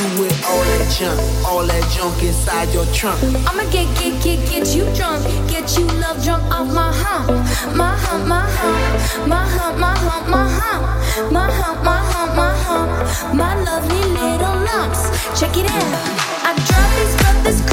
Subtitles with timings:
[0.00, 3.20] do with all that junk, all that junk inside your trunk?
[3.48, 7.28] I'ma get, get, get, get you drunk, get you love drunk off my hump,
[7.76, 12.52] my hump, my hump, my hump, my hump, my hump, my hump, my hump, my
[12.64, 15.02] hump, my lovely little lumps.
[15.38, 15.92] Check it out.
[16.48, 17.69] I drop this, cut this.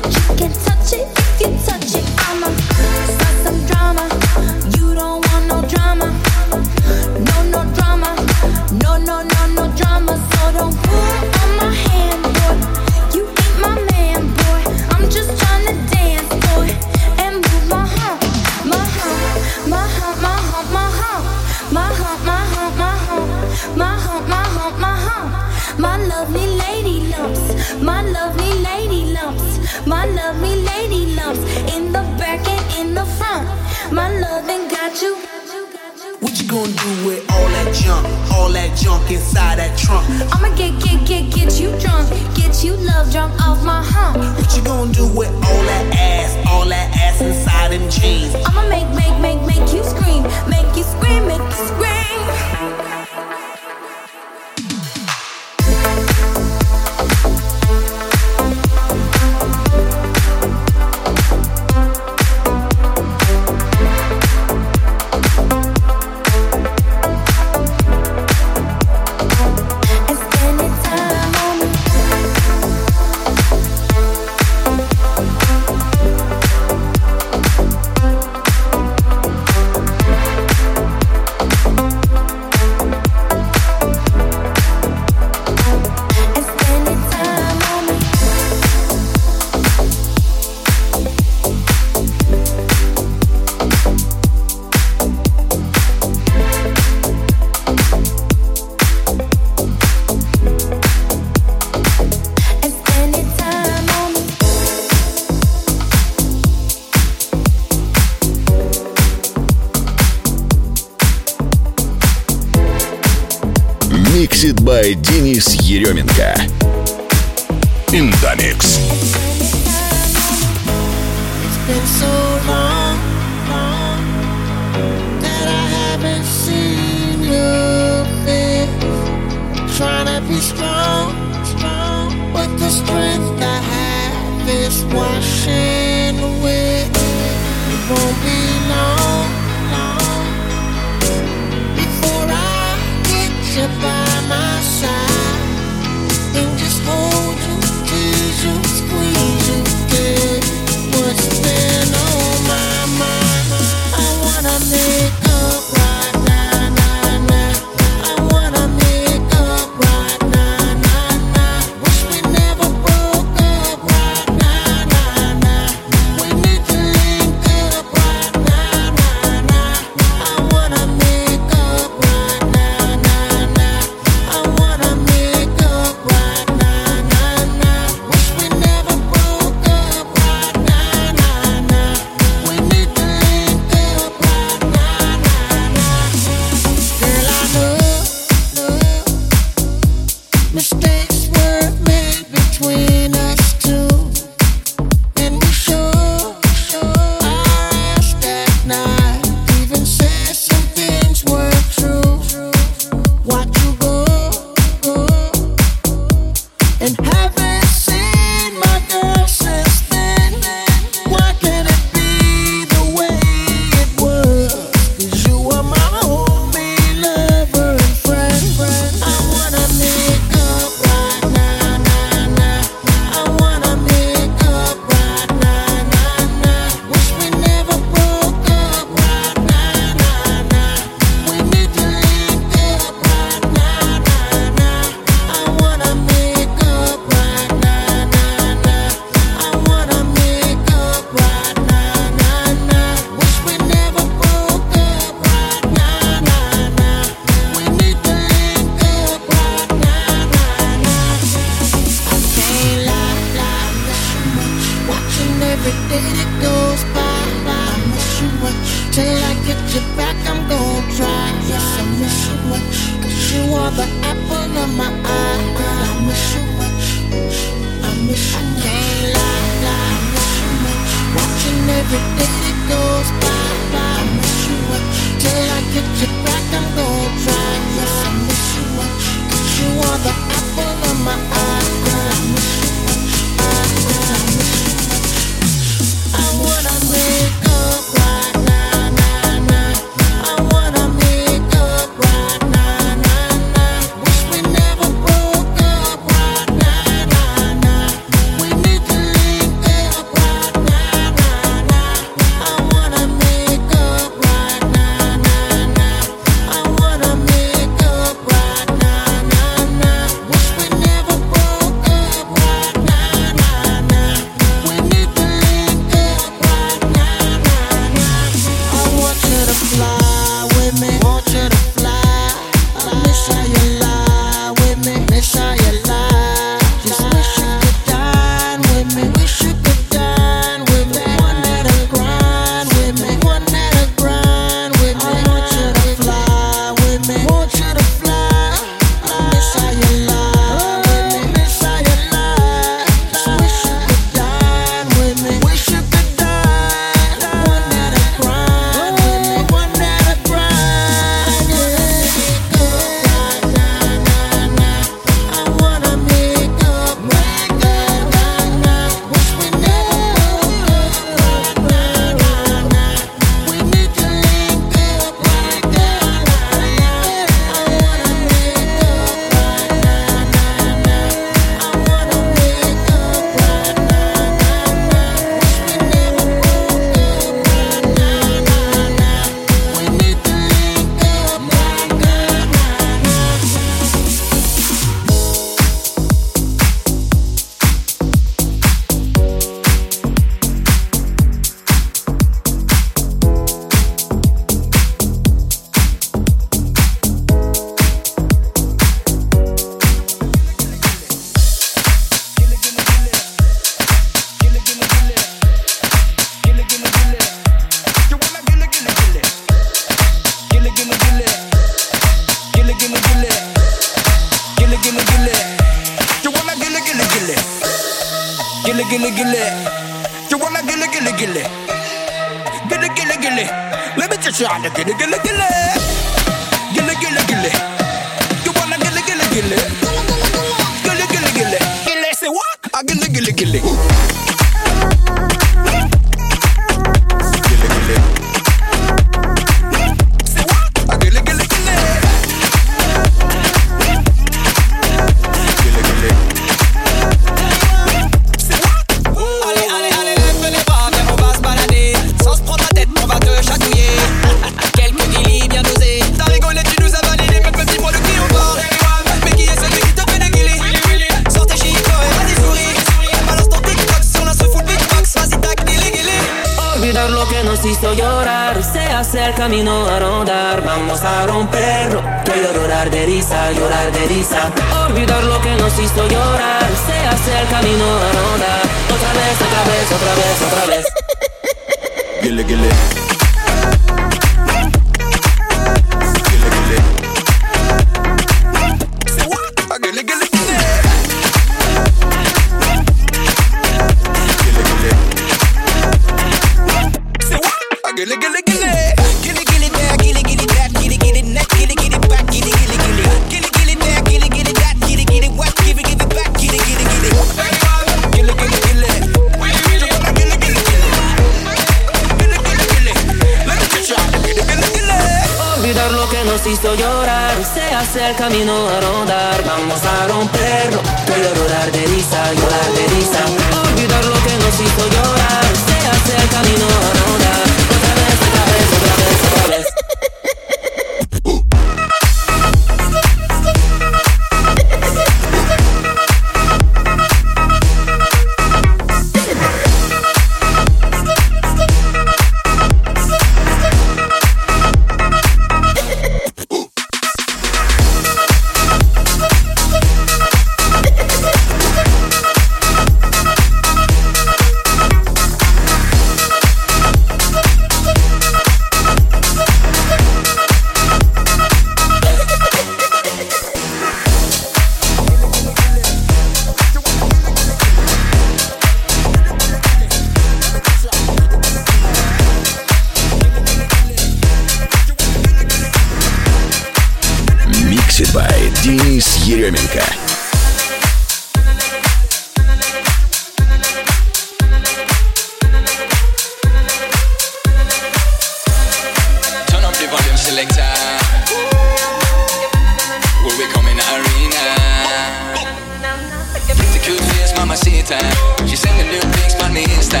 [597.88, 598.46] Mamacita.
[598.46, 600.00] She sending new pics on me Insta.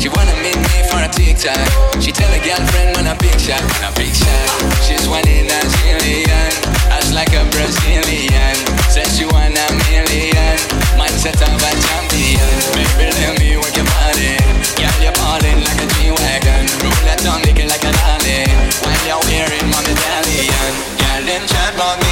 [0.00, 1.56] She wanna meet me for a TikTok.
[2.00, 4.48] She tell her girlfriend when a big shot, when a big shot.
[4.84, 6.52] She's one in a zillion,
[6.90, 8.56] ass like a Brazilian.
[8.88, 10.56] Says she want a million,
[10.96, 12.52] mindset of a champion.
[12.72, 14.36] Baby, let me work your body.
[14.76, 16.64] Girl, you're balling like a G-Wagon.
[16.84, 18.44] Roll that tongue, like a lolly.
[18.84, 20.72] While you're wearing my medallion.
[21.00, 22.05] Girl, them chat about me,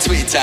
[0.00, 0.40] Twitter.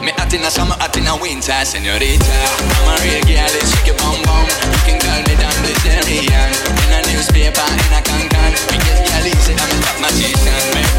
[0.00, 2.24] Me hot in the summer, hot in the winter, señorita.
[2.24, 4.46] I'm a real girl, it's your bum bum.
[4.46, 6.50] You can call me down Brazilian.
[6.86, 8.52] In a newspaper, in a cancan.
[8.70, 10.89] Me get girl easy, I'm a top magician.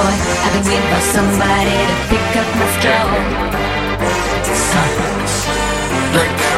[0.00, 0.16] boy.
[0.44, 3.24] I've been waiting for somebody to pick up my phone.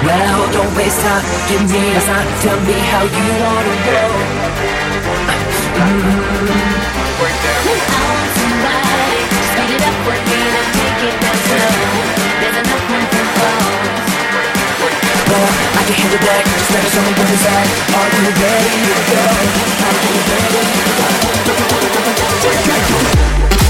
[0.06, 1.24] Well, don't waste time.
[1.48, 2.26] Give me a sign.
[2.42, 4.02] Tell me how you wanna go.
[5.78, 6.62] Mm-hmm.
[7.72, 9.18] I want somebody.
[9.50, 10.40] Speed it up for me.
[10.54, 11.70] Then take it down slow.
[12.40, 13.01] There's enough.
[15.82, 16.10] I can
[17.92, 18.52] Are you ready to go?
[18.82, 19.58] Are you
[20.22, 21.16] ready to
[23.56, 23.61] go?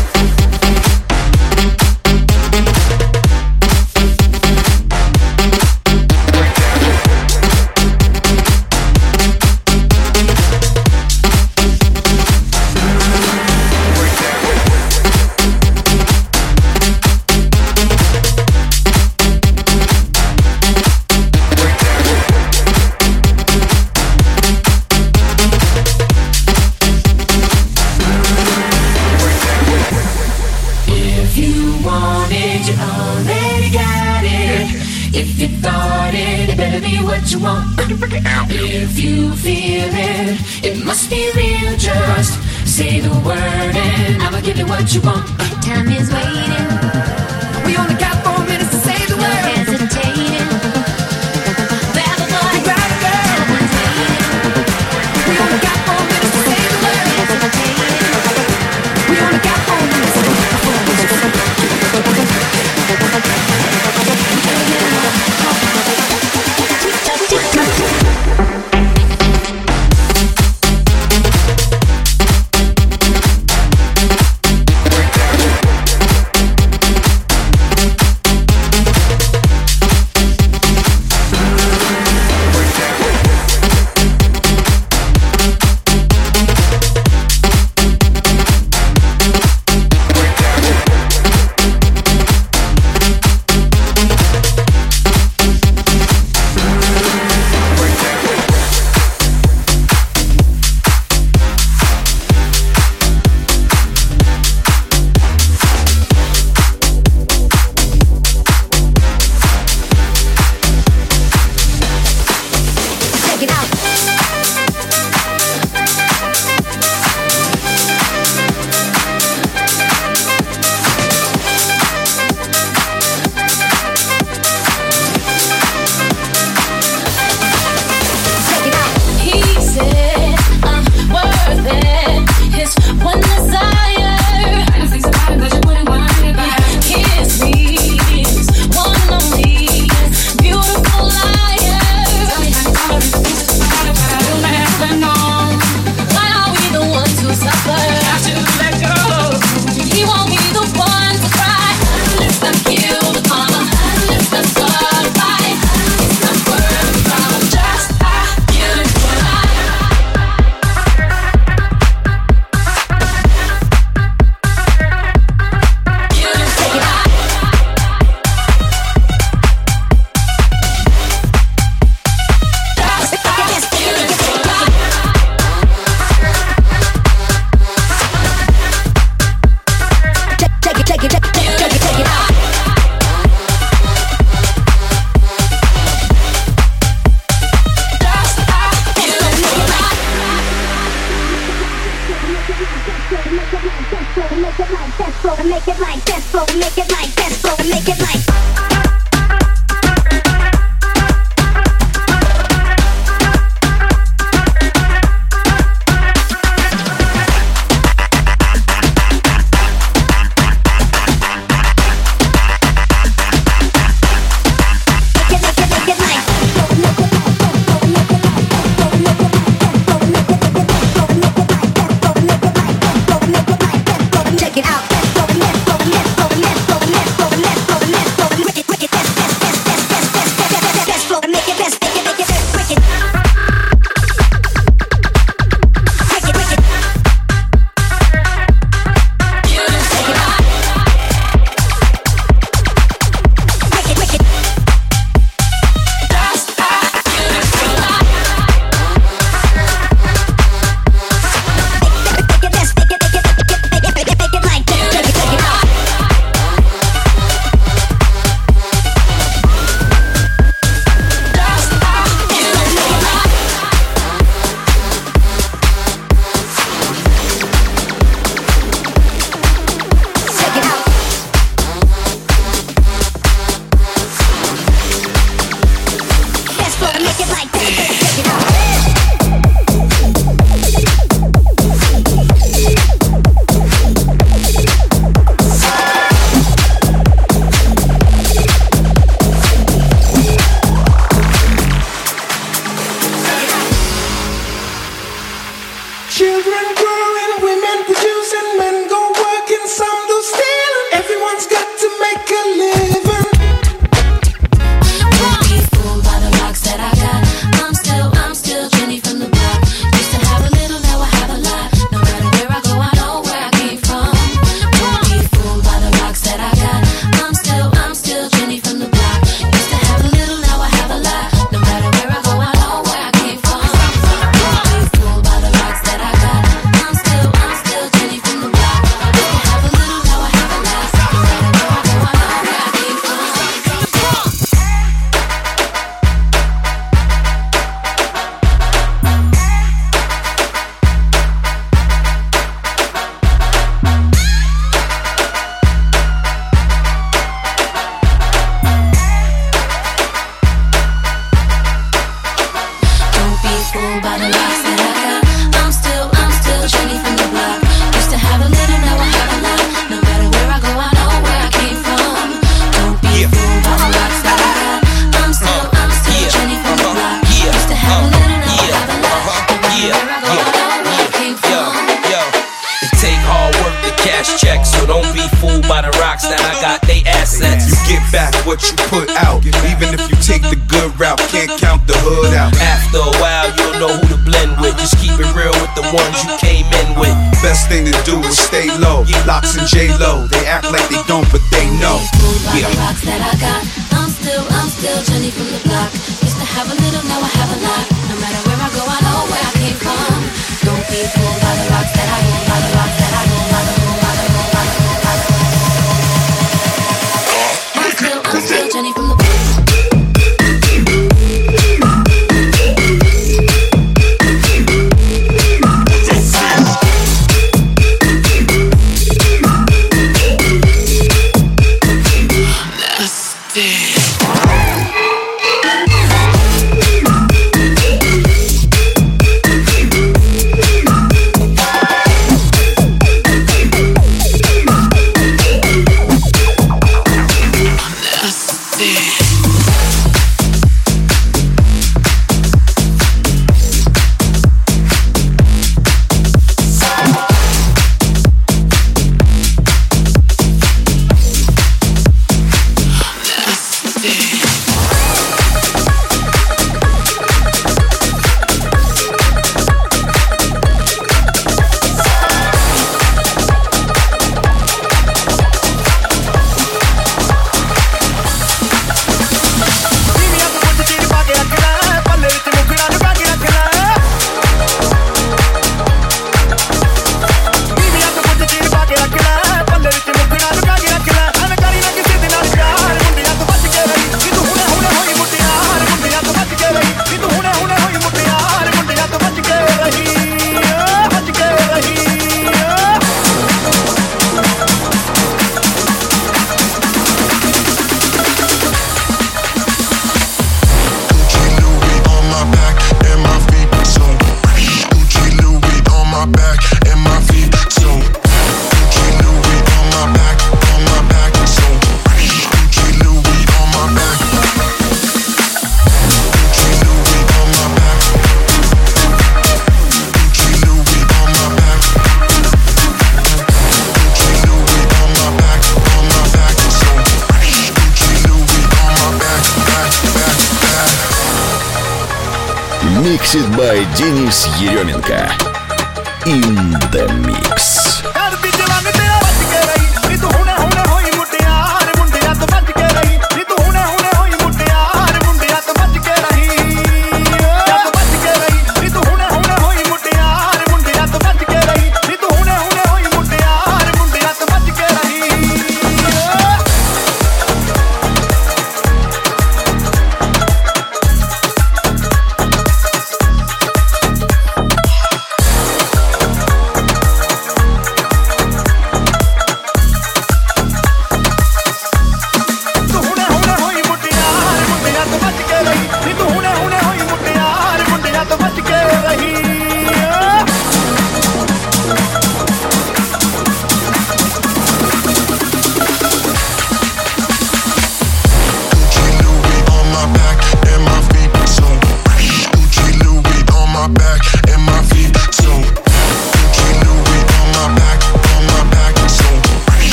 [534.63, 535.42] Еременко.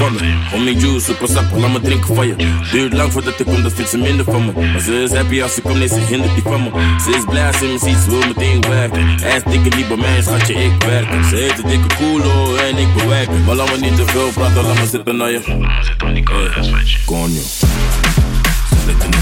[0.00, 0.32] Van me.
[0.50, 2.34] Homie juice, super sap, laat me drinken van je.
[2.72, 4.52] Duurt lang voordat ik kom, dat vindt ze minder van me.
[4.72, 6.70] Maar ze is happy als ze komt, nee, ze hindert die van me.
[7.04, 9.06] Ze is blij als ze me ziet, ze wil meteen werken.
[9.20, 11.24] Hij is dikke die bij mij, schatje, ik werk.
[11.30, 13.28] Ze heet de dikke koelo en ik bewerk.
[13.46, 15.40] Maar laat me niet te veel praten, laat me zitten naar je.
[15.46, 16.24] Laat me zitten die
[17.10, 17.42] Coño.
[18.70, 19.18] Ze zit in de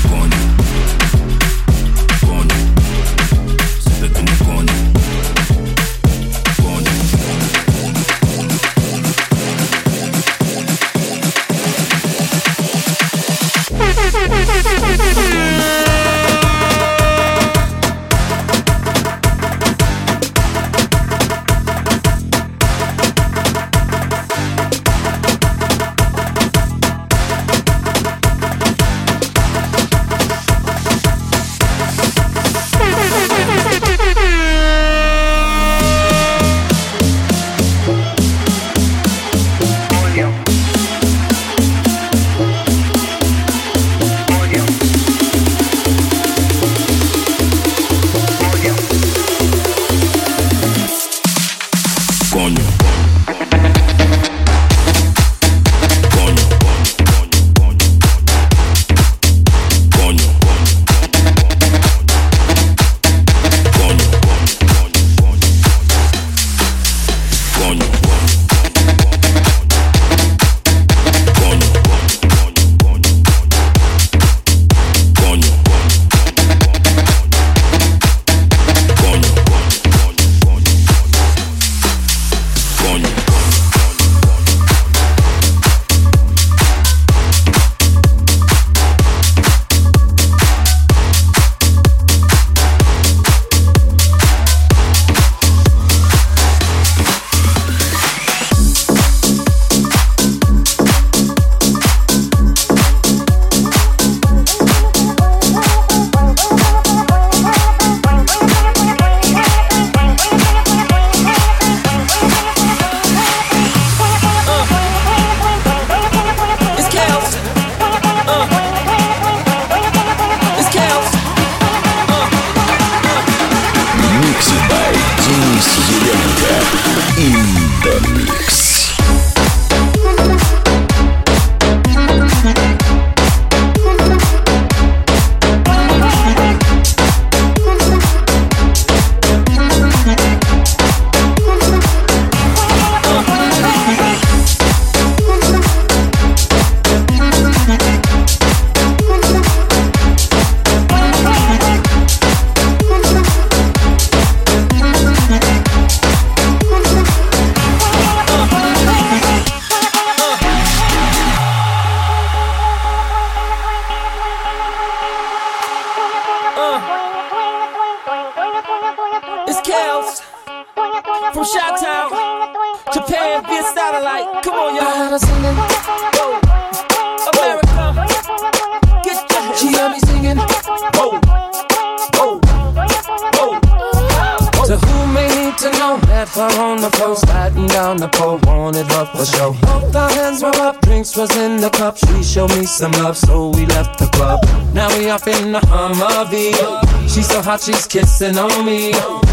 [198.22, 198.90] on me.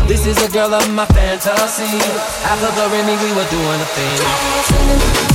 [0.08, 1.98] This is a girl of my fantasy.
[2.46, 5.35] After the Remy, we were doing a thing.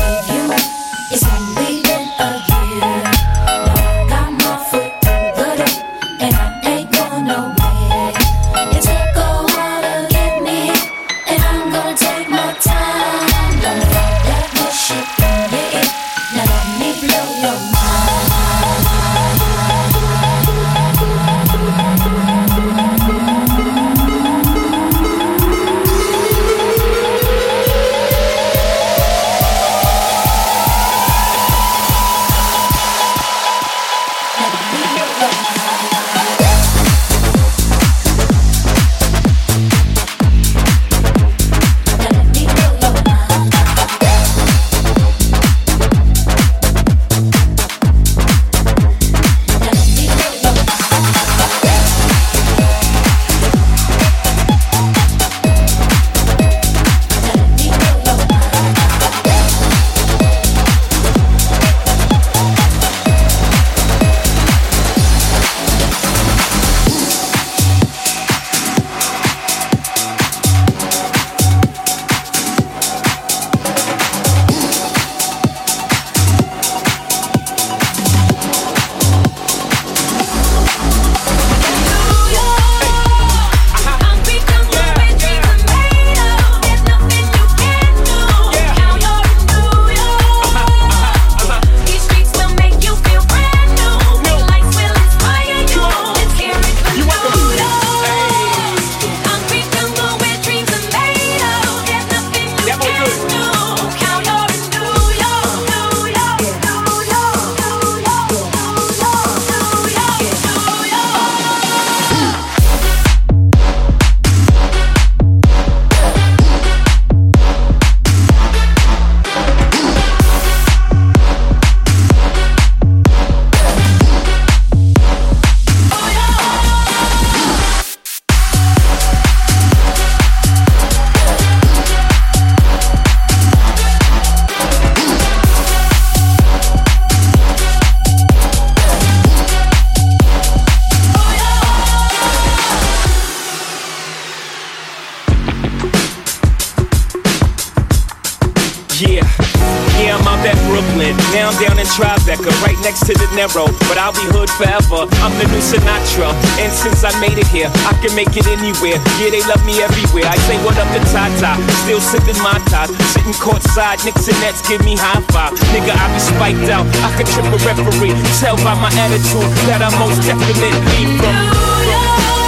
[153.41, 155.09] but I'll be hood forever.
[155.25, 156.29] I'm the new Sinatra,
[156.61, 159.01] and since I made it here, I can make it anywhere.
[159.17, 160.29] Yeah, they love me everywhere.
[160.29, 164.05] I say what up to Tata, still sipping my top, sitting courtside.
[164.05, 165.57] Knicks and Nets give me high five.
[165.73, 166.85] Nigga, I be spiked out.
[167.01, 168.13] I could trip a referee.
[168.37, 172.40] Tell by my attitude that I'm most definitely from.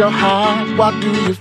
[0.00, 1.34] Your heart, what do you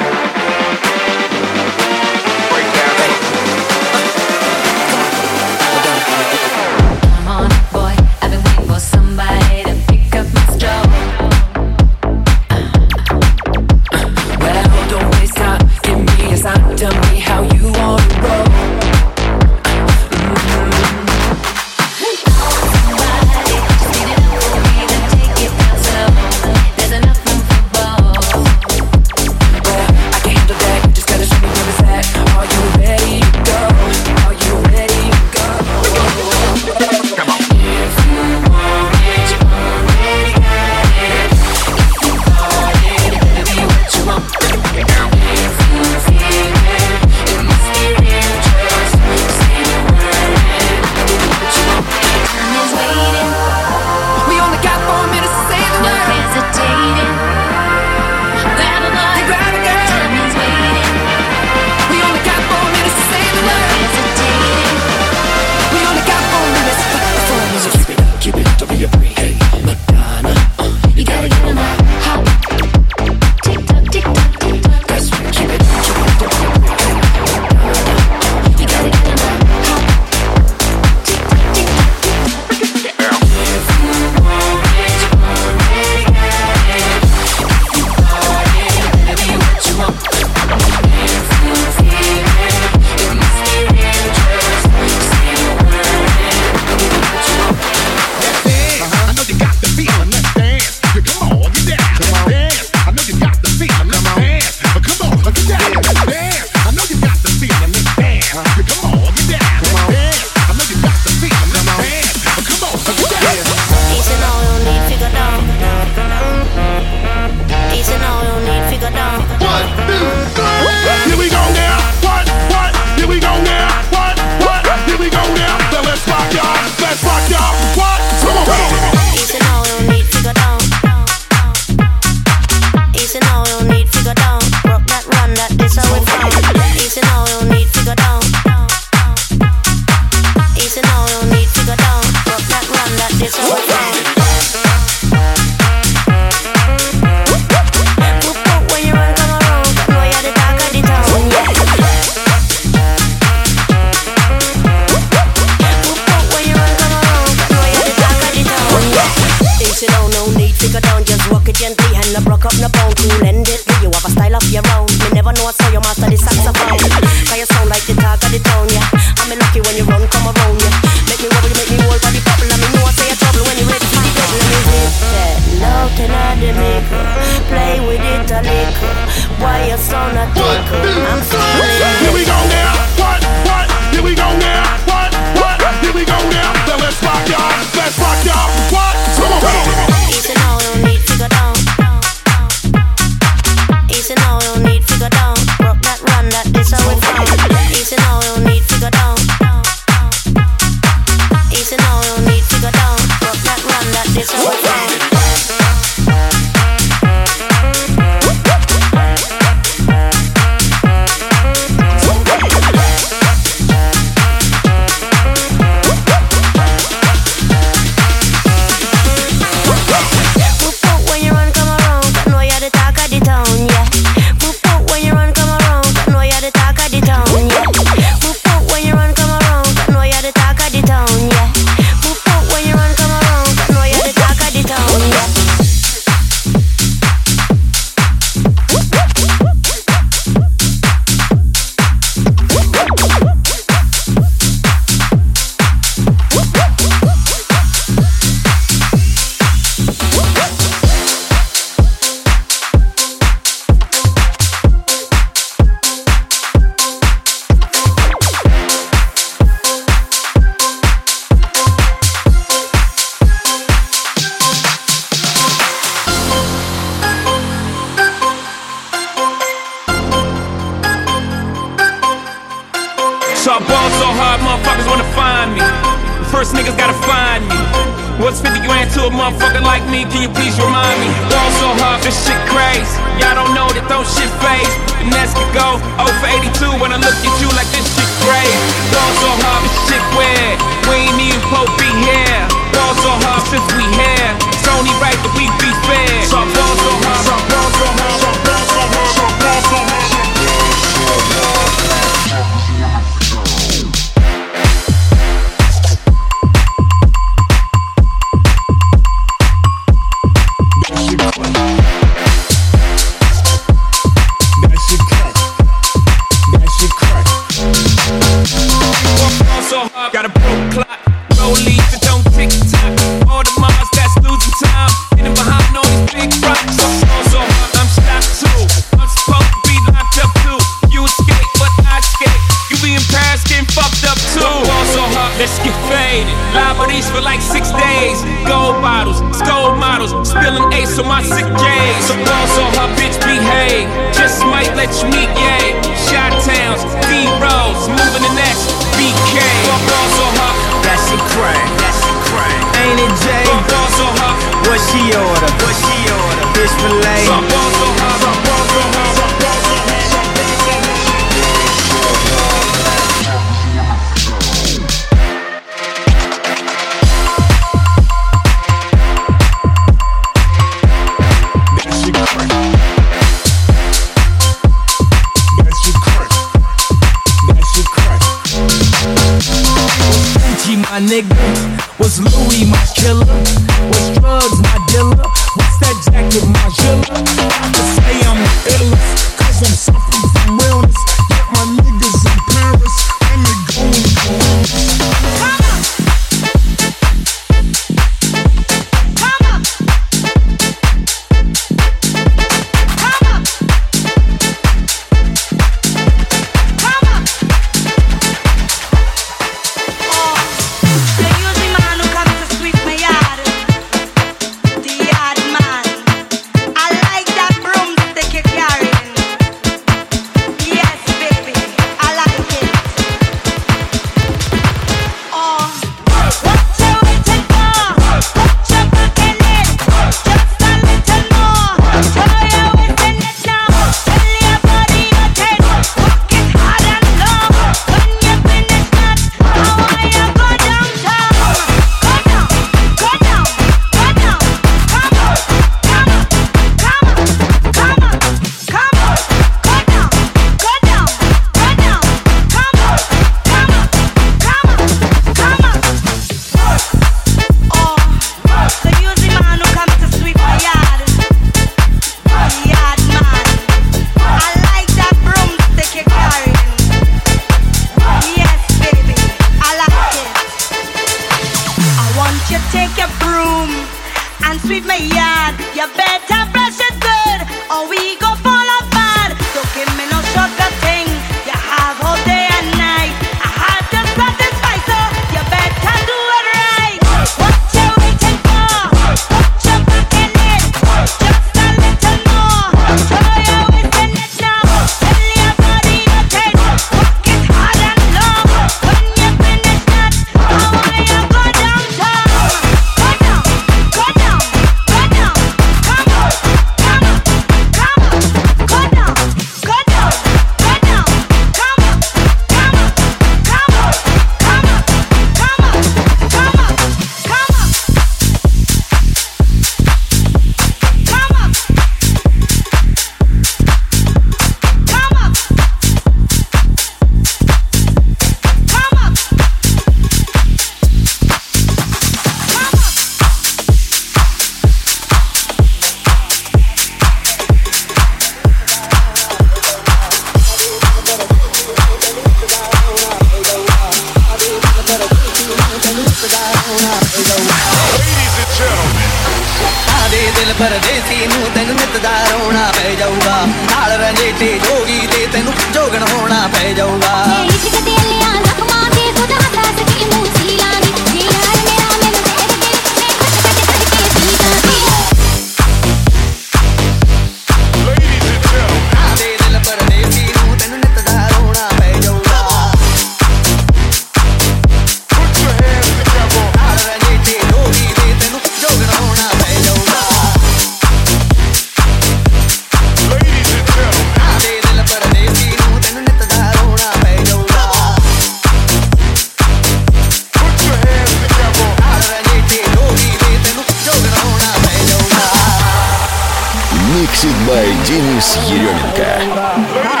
[597.01, 600.00] Mixed by Денис Еременко.